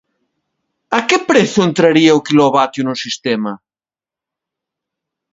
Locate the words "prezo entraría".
1.29-2.17